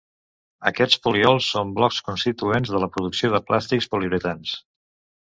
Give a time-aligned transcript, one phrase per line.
[0.71, 4.61] Aquests poliols són blocs constituents de la producció de plàstics poliuretans.